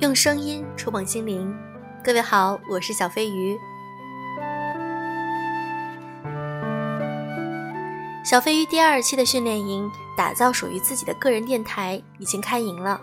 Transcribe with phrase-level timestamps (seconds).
[0.00, 1.52] 用声音触碰心灵，
[2.04, 3.58] 各位好，我是小飞鱼。
[8.24, 13.00] 小飞鱼第二期的训练营，打造属于自己的个人电台，已经开营了。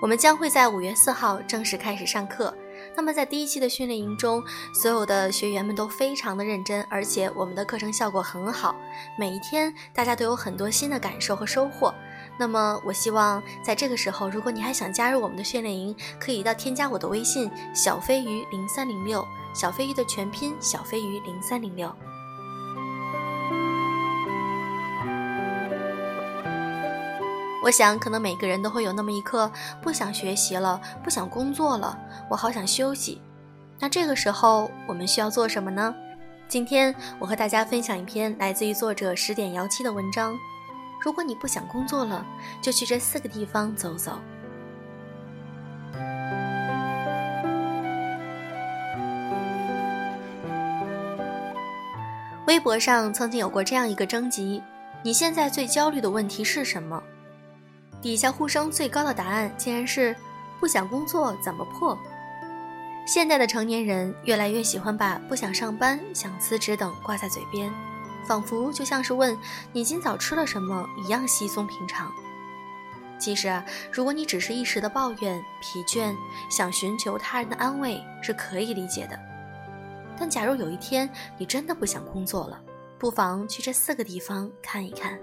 [0.00, 2.56] 我们将会在五月四号正式开始上课。
[2.96, 4.40] 那么在第一期的训练营中，
[4.72, 8.76] 所有的学员们都非常的认真，而且我们的课程效果很好，
[9.18, 11.92] 每一天大家都有很多新的感受和收获。
[12.36, 21.94] 那么我希望在这个时候，如果你还想加入我们的训练营，可以到添加我的微信小飞鱼零三零六，小飞鱼的全拼小飞鱼零三零六。
[27.62, 31.98] 我想，可能每个人都会有那么一刻，不想学习了，不想工作了，
[32.28, 33.22] 我好想休息。
[33.78, 35.94] 那这个时候，我们需要做什么呢？
[36.46, 40.36] 今天我和大家分享一篇来自于作者十点幺七的文章。
[41.04, 42.24] 如果你不想工作了，
[42.62, 44.18] 就去这四个地方走走。
[52.46, 54.62] 微博上曾经有过这样一个征集：
[55.02, 57.02] 你现在最焦虑的问题是什么？
[58.00, 60.16] 底下呼声最高的答案竟然是
[60.58, 61.98] 不想工作怎么破？
[63.06, 67.70] 现在的成年人越来越喜欢把不想上班、想辞职等挂在嘴边，
[68.24, 69.36] 仿佛就像是问
[69.72, 72.12] 你今早吃了什么一样稀松平常。
[73.18, 76.14] 其实啊，如果你只是一时的抱怨、疲倦，
[76.50, 79.18] 想寻求他人的安慰是可以理解的。
[80.18, 81.08] 但假如有一天
[81.38, 82.60] 你真的不想工作了，
[82.98, 85.18] 不妨去这四个地方看一看。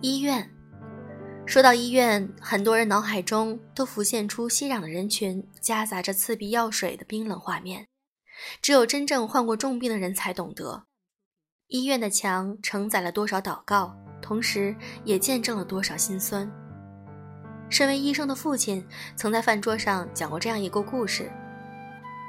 [0.00, 0.50] 医院，
[1.46, 7.86] 说到医院，很多人脑海中都浮现出熙攘的人群，夹杂着刺鼻药水的冰冷画面。
[8.60, 10.84] 只有真正患过重病的人才懂得，
[11.68, 16.50] 医院的墙承载了多少祷告，同时也见证了多少心酸。
[17.70, 18.86] 身为医生的父亲
[19.16, 21.30] 曾在饭桌上讲过这样一个故事：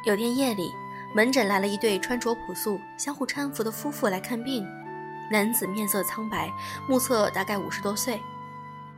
[0.06, 0.70] 有天夜里，
[1.16, 4.66] 门诊来了一对穿着朴素、相互搀扶的夫妇来看病。
[5.32, 6.52] 男子面色苍白，
[6.88, 8.22] 目测大概五十多岁，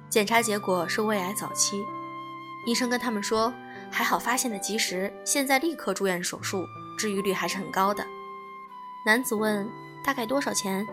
[0.09, 1.84] 检查结果是胃癌早期。
[2.66, 3.53] 医生跟他们说，
[3.89, 6.66] 还好发现的及时，现在立刻住院手术，
[6.97, 8.06] 治愈率还是很高的。
[9.06, 9.69] 男子问
[10.03, 10.85] ：“大概多少钱？”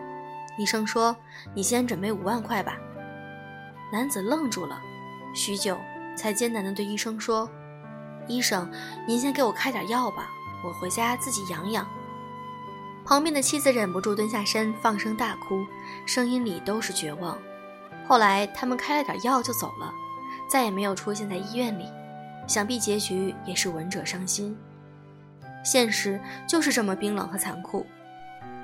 [0.57, 1.13] 医生说
[1.53, 2.77] ：“你先准备五万块吧。”
[3.91, 4.79] 男子愣住了，
[5.33, 5.77] 许久
[6.15, 7.49] 才艰难地对医生说
[8.27, 8.71] ：“医生，
[9.05, 10.29] 您先给我开点药吧，
[10.63, 11.85] 我回家自己养养。”
[13.05, 15.65] 旁边的妻子忍不住蹲下身，放声大哭，
[16.05, 17.37] 声音里都是绝望。
[18.07, 19.93] 后来他们开了点药就走了，
[20.49, 21.85] 再也没有出现在医院里。
[22.47, 24.57] 想必结局也是闻者伤心。
[25.65, 26.17] 现实
[26.47, 27.85] 就是这么冰冷和残酷。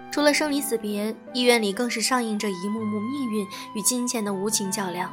[0.09, 3.45] 除了生离死别，医院里更是上映着一幕幕命运
[3.75, 5.11] 与金钱的无情较量。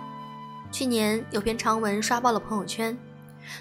[0.71, 2.97] 去年有篇长文刷爆了朋友圈，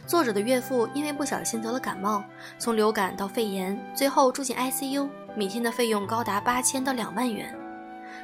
[0.05, 2.23] 作者的岳父因为不小心得了感冒，
[2.59, 5.07] 从流感到肺炎，最后住进 ICU。
[5.35, 7.55] 每天的费用高达八千到两万元，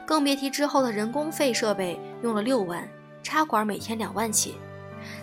[0.04, 2.90] 更别提之后的人工费设备用了六万，
[3.22, 4.56] 插管每天两万起。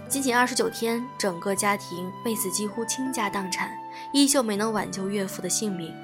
[0.09, 3.71] 仅仅二十九天，整个家庭为此几乎倾家荡产，
[4.13, 5.95] 依旧没能挽救岳父的性命。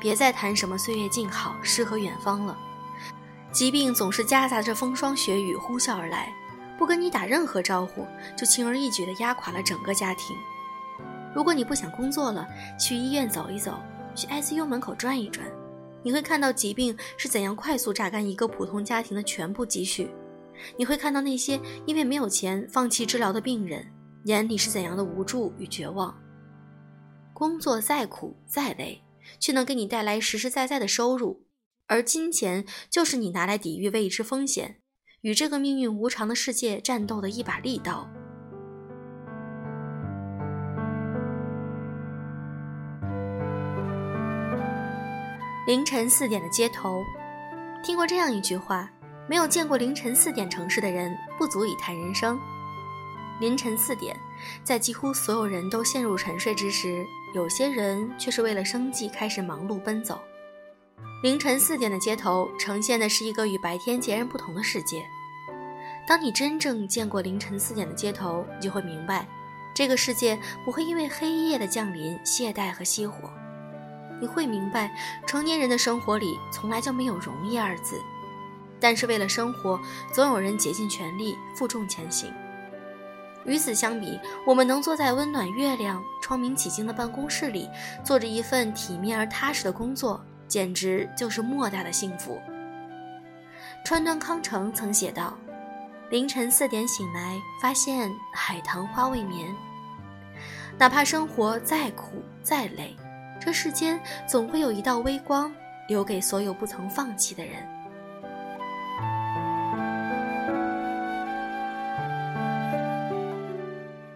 [0.00, 2.56] 别再谈什么岁月静好、诗和远方了，
[3.52, 6.32] 疾病总是夹杂着风霜雪雨呼啸而来，
[6.78, 10.36] 不跟你打任何招呼，就轻而易举地压垮了整个家庭。
[11.34, 12.46] 如果你不想工作了，
[12.78, 13.78] 去医院走一走。
[14.16, 15.44] 去 ICU 门口转一转，
[16.00, 20.06] 你会看到疾病是怎样快速榨干一个普通家庭的全部积蓄；
[20.76, 23.86] 你会看到那些因为没有钱放弃治疗的病人
[24.24, 26.14] 眼里是怎样的无助与绝望。
[27.32, 29.02] 工作再苦再累，
[29.40, 31.44] 却能给你带来实实在在的收入，
[31.86, 34.76] 而金钱就是你拿来抵御未知风险、
[35.22, 38.08] 与这个命运无常的世界战斗的一把利刀。
[45.66, 47.02] 凌晨四点的街头，
[47.82, 48.90] 听过这样一句话：
[49.28, 52.38] 没有见过凌晨四点城市的人，不足以谈人生。
[53.40, 54.14] 凌晨四点，
[54.62, 57.04] 在几乎所有人都陷入沉睡之时，
[57.34, 60.20] 有些人却是为了生计开始忙碌奔走。
[61.22, 65.02] 凌晨四点的街头，呈现的是一个与白天截然不同的世界。
[66.06, 69.26] 当你真正见过凌晨四点的街头，你就会明白，
[69.74, 73.30] 这个世界不会因为黑夜的降临懈怠和熄火。
[74.20, 74.94] 你会明白，
[75.26, 78.00] 成年人的生活里从来就没有容易二字，
[78.84, 79.80] 但是为了生活，
[80.12, 82.30] 总有人竭尽全力负重前行。
[83.46, 87.66] 与此相比，我们能坐在温暖、月亮、窗明几净的办公室里，
[88.04, 92.38] 做着一份体面而踏实的工作，简直就是莫大的幸福。
[93.86, 95.34] 川端康成曾写道
[96.12, 99.48] ：“凌晨四点醒来，发现海棠花未眠。
[100.76, 102.94] 哪怕生活再苦再累，
[103.40, 103.98] 这世间
[104.28, 105.50] 总会有一道微光，
[105.88, 107.66] 留给所有不曾放弃的人。”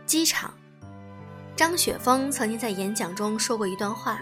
[0.08, 0.50] 机场，
[1.55, 4.19] 张雪峰曾经在演讲中说过一段话：“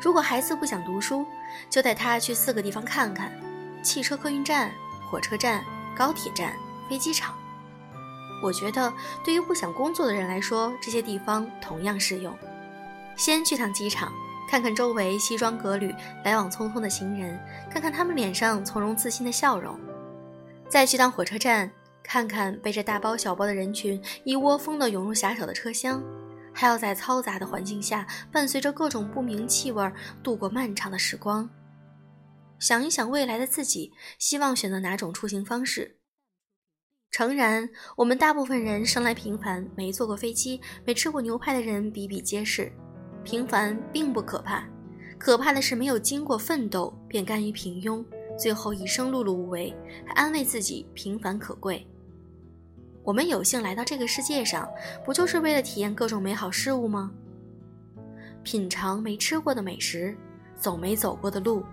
[0.00, 1.26] 如果孩子不想读书，
[1.68, 3.32] 就带他去四个地方看看。”
[3.82, 4.70] 汽车客运站、
[5.10, 5.64] 火车站、
[5.96, 6.54] 高铁站、
[6.88, 7.34] 飞机场，
[8.40, 8.92] 我觉得
[9.24, 12.32] 对于不想工作的人来说，这些地方同样适用。
[13.16, 14.12] 先去趟机场，
[14.48, 15.92] 看看周围西装革履、
[16.24, 17.36] 来往匆匆的行人，
[17.68, 19.74] 看看他们脸上从容自信的笑容；
[20.68, 21.68] 再去趟火车站，
[22.02, 26.02] 看看背着大包小包的人群一窝蜂地涌入狭小的车厢，
[26.54, 29.92] 还要在嘈杂的环境下，伴随着各种不明气味
[30.22, 31.48] 度过漫长的时光。
[32.58, 35.98] 想一想未来的自己，希望选择哪种出行方式？
[37.10, 42.72] 诚然，我们大部分人生来平凡，没坐过飞机、没吃过牛排的人比比皆是。
[43.24, 44.66] 平凡并不可怕，
[45.18, 48.04] 可怕的是没有经过奋斗便甘于平庸，
[48.38, 49.74] 最后一生碌碌无为，
[50.06, 51.84] 还安慰自己平凡可贵。
[53.02, 54.68] 我们有幸来到这个世界上，
[55.04, 57.10] 不就是为了体验各种美好事物吗？
[58.44, 60.16] 品尝没吃过的美食，
[60.54, 61.64] 走没走过的路。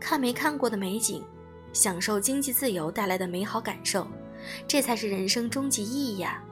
[0.00, 1.22] 看没看过的美景，
[1.72, 4.06] 享受经济自由带来的美好感受，
[4.68, 6.42] 这才是人生终极意义呀！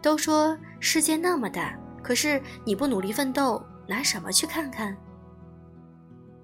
[0.00, 4.96] 都说世界那么大，可是你不努力奋斗，拿什么去看看？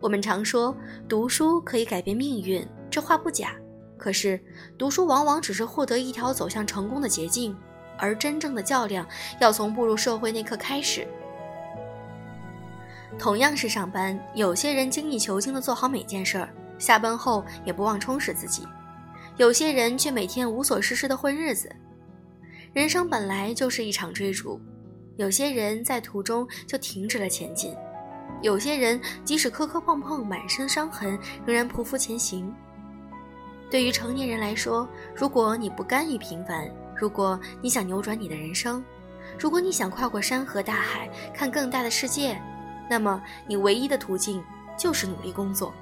[0.02, 0.76] 我们常说
[1.08, 3.54] 读书可以改变命运，这话不假。
[3.96, 4.38] 可是
[4.76, 7.56] 读书往往只是获得一条走向成功的捷径，
[7.96, 9.06] 而真正的较量
[9.40, 11.06] 要从步入社会那刻开始。
[13.16, 16.49] 同样是上班，有些人精益求精地做好每件事儿，
[16.81, 18.64] 下班后也不忘充实自己；
[19.37, 21.70] 有些人却每天无所事事地混日子。
[22.72, 24.60] 人生本来就是一场追逐，
[25.16, 27.72] 有些人在途中就停止了前进，
[28.43, 32.53] 有些人即使磕磕碰碰、满身伤痕，仍然匍匐前行。
[33.71, 38.85] 对于成年人来说，如果你不甘于平凡，如果你想扭转你的人生，
[39.39, 42.39] 如果你想跨过山河大海，看更大的世界。
[42.91, 44.43] 那么，你唯一的途径
[44.77, 45.73] 就是努力工作。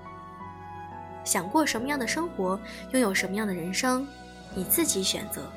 [1.25, 2.61] 想过什么样的生活，
[2.93, 4.07] 拥有什么样的人生，
[4.55, 5.51] 你自己选择。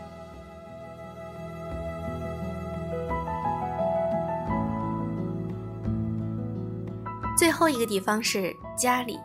[7.43, 9.19] 最后一个地方是家里。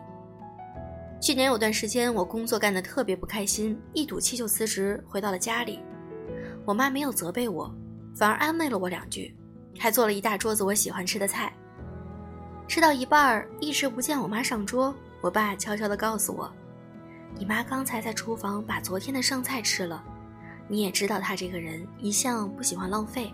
[1.21, 5.79] 去年有段时间，我工作干得特别不开心，一赌气就辞职，回到了家里。
[6.65, 7.73] 我妈没有责备我，
[8.13, 9.33] 反而安慰了我两句，
[9.79, 11.53] 还做了一大桌子我喜欢吃的菜。
[12.67, 14.93] 吃到一半儿，一直不见我妈上桌。
[15.21, 16.51] 我爸悄悄地告诉我
[17.39, 20.03] ：“你妈刚才在厨房把昨天的剩菜吃了。
[20.67, 23.31] 你也知道她这个人一向不喜欢浪费。”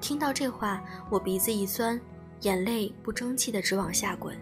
[0.00, 2.00] 听到这话，我鼻子一酸，
[2.42, 4.36] 眼泪不争气的直往下滚。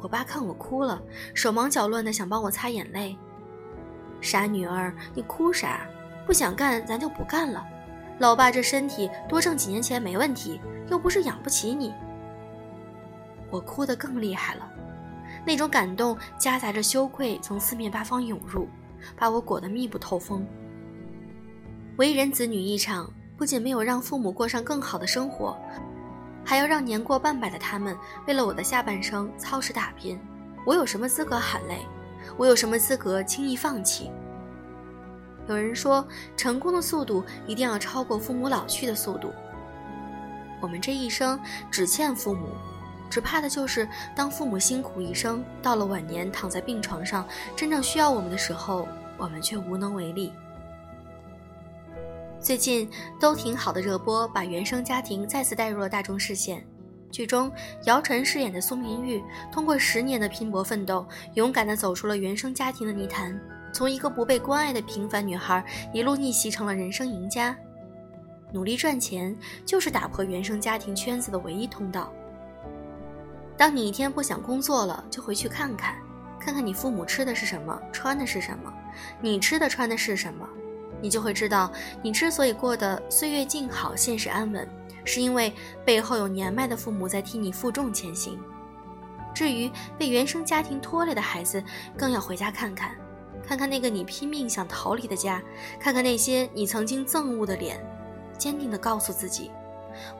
[0.00, 1.02] 我爸看我哭了，
[1.34, 3.16] 手忙脚乱的想帮我擦眼泪。
[4.20, 5.86] 傻女儿，你哭啥？
[6.26, 7.64] 不想干咱就不干了。
[8.18, 11.92] 老爸这身体多挣几年钱没问题，又不是养不起你。
[13.50, 14.68] 我哭得更厉害了，
[15.44, 18.68] 那种感动夹杂着羞愧从四面八方涌入，
[19.16, 20.46] 把我裹得密不透风。
[21.96, 25.56] 为人子女一场，不仅没有让父母过上更好的生活，
[26.46, 27.96] 还要让年过半百的他们
[28.28, 30.16] 为了我的下半生操持打拼。
[30.64, 31.84] 我有什么资格喊累？
[32.36, 34.12] 我有什么资格轻易放弃？
[35.48, 39.32] 有人说，成功的速度一定要超过父母老去的速度。
[40.60, 41.38] 我们这一生
[41.68, 42.46] 只欠父母。
[43.08, 47.24] 只怕的就是，当父母辛苦一生，到了晚年躺在病床上，
[47.54, 50.32] 真正需要我们的时候，我们却无能为力。
[52.46, 52.88] 最近
[53.18, 56.64] 都挺好的热播，把原生家庭再次带入了大众视线。
[57.10, 57.50] 剧中，
[57.86, 63.36] 姚晨饰演的苏明玉，通过十年的拼搏奋斗，勇敢地走出了原生家庭的泥潭，
[63.72, 67.56] 从一个不被关爱的平凡女孩，一路逆袭成了人生赢家。
[68.52, 72.12] 努力赚钱，就是打破原生家庭圈子的唯一通道。
[73.56, 75.96] 当你一天不想工作了，就回去看看，
[76.38, 78.72] 看看你父母吃的是什么，穿的是什么，
[79.20, 80.48] 你吃的穿的是什么，
[81.00, 81.70] 你就会知道，
[82.02, 84.68] 你之所以过得岁月静好、现实安稳，
[85.04, 85.52] 是因为
[85.84, 88.38] 背后有年迈的父母在替你负重前行。
[89.34, 91.62] 至于被原生家庭拖累的孩子，
[91.96, 92.96] 更要回家看看，
[93.46, 95.42] 看看那个你拼命想逃离的家，
[95.78, 97.78] 看看那些你曾经憎恶的脸，
[98.38, 99.50] 坚定地告诉自己。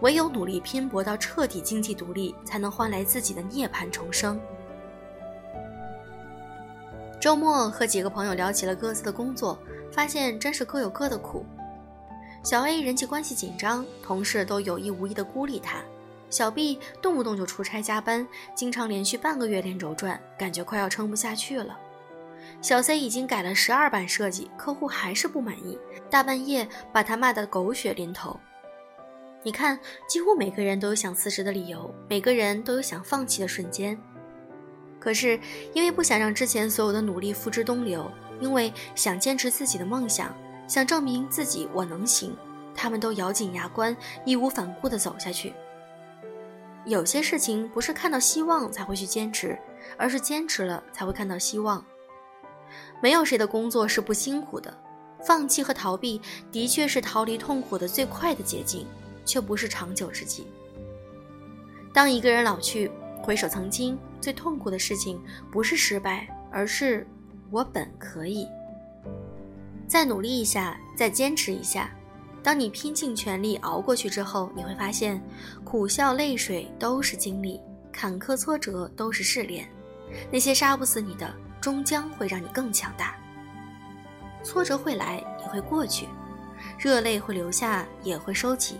[0.00, 4.40] 唯有努力拼搏到彻底经济独立，才能换来自己的涅槃重生。
[7.20, 9.58] 周末和几个朋友聊起了各自的工作，
[9.92, 11.44] 发现真是各有各的苦。
[12.42, 15.78] 小 A 人际关系紧张，同事都有意无意的孤立他；
[16.30, 21.76] 小 B 动不动就出差加班，经常连续半个月连轴转，感觉快要撑不下去了。
[22.62, 25.76] 小 C 已经改了十二版设计，客户还是不满意，
[26.08, 28.38] 大半夜把他骂得狗血淋头。
[29.42, 29.78] 你看，
[30.08, 33.98] 几乎每个人都有想辞职的理由，每个人都有想放弃的瞬间。
[35.00, 35.38] 可是，
[35.72, 40.34] 因为不想让之前所有的努力付之东流，因为想坚持自己的梦想，
[40.66, 42.36] 想证明自己我能行，
[42.74, 45.52] 他们都咬紧牙关，义无反顾地走下去。
[46.84, 49.58] 有些事情不是看到希望才会去坚持，
[49.96, 51.84] 而是坚持了才会看到希望。
[53.02, 54.72] 没有谁的工作是不辛苦的，
[55.24, 56.20] 放弃和逃避
[56.52, 58.86] 的确是逃离痛苦的最快的捷径，
[59.24, 60.46] 却不是长久之计。
[61.92, 62.90] 当一个人老去，
[63.22, 67.06] 回首曾经，最痛苦的事情不是失败，而是
[67.50, 68.48] 我本可以
[69.86, 71.90] 再努力一下，再坚持一下。
[72.42, 75.20] 当你拼尽全力熬过去之后，你会发现，
[75.64, 77.60] 苦笑泪水都是经历，
[77.92, 79.68] 坎坷挫折都是试炼。
[80.30, 83.16] 那些杀不死你的，终将会让你更强大。
[84.44, 86.06] 挫折会来，也会过去；
[86.78, 88.76] 热泪会流下，也会收起。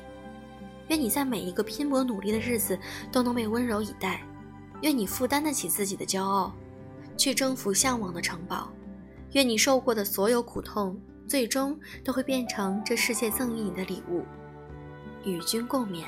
[0.89, 2.79] 愿你在每一个拼搏努力的日子，
[3.11, 4.21] 都能被温柔以待。
[4.83, 6.55] 愿你负担得起自己的骄傲，
[7.17, 8.71] 去征服向往的城堡。
[9.33, 14.25] 愿你受过的所有苦痛，最终都会变成这世界赠予你的礼物，
[15.25, 16.05] 与君共勉。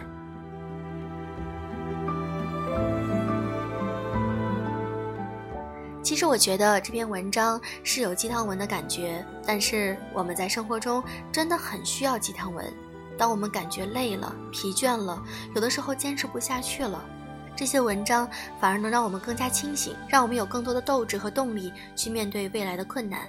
[6.02, 12.64] 其实我觉得这篇文章是有鸡汤文的感觉，但是我们在生活中真的很需要鸡汤文。
[13.18, 15.22] 当我们感觉累了、疲倦了，
[15.54, 17.04] 有的时候坚持不下去了。
[17.58, 23.22] 这些文章反而能让我们更加清醒，让我们有更多的斗志和动力去面对未来的困难。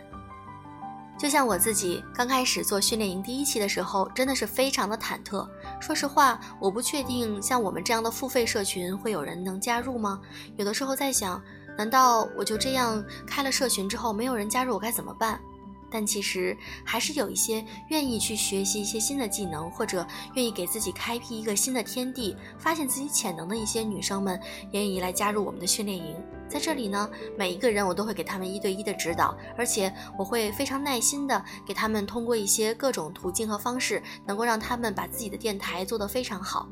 [1.17, 5.50] 就像我自己刚开始做训练营第一期的时候，真的是非常的忐忑。
[5.81, 10.21] 说实话，我不确定像我们这样的付费社群会有人能加入吗？
[10.57, 11.41] 有的时候在想，
[11.75, 15.41] 难道我就这样开了社群之后没有人加入，我该怎么办？
[15.89, 16.55] 但其实
[16.86, 20.05] 还是有一些愿意去学习一些新的技能，或者
[20.36, 24.39] 愿意给自己开辟一个新的天地，发现自己潜能的一些女生们，
[24.72, 26.15] 愿意来加入我们的训练营。
[26.48, 36.67] 在这里呢，每一个人我都会给他们一对一的指导，而且我会非常耐心的给他们通过一些各种途径和方式，能够让他们把自己的电台做得非常好。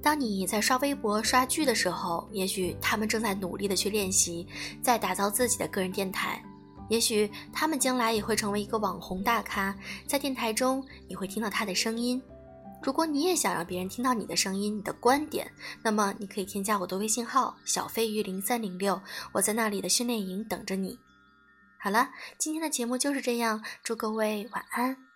[0.00, 4.46] 当你在刷微博、刷剧的时候，也许他们正在努力的去练习，
[4.80, 6.40] 在打造自己的个人电台。
[6.92, 9.74] 也许他们将来也会成为一个网红大咖，
[10.06, 12.22] 在电台中你会听到他的声音。
[12.82, 15.50] 如果你也想让别人听到你的声音、你的观点，
[15.82, 19.00] 那么你可以添加我的微信号小飞鱼零三零六，
[19.32, 20.98] 我在那里的训练营等着你。
[21.80, 25.11] 好了，今天的节目就是这样，祝各位晚安。